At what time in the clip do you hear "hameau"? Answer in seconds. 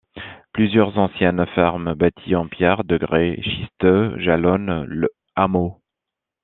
5.35-5.79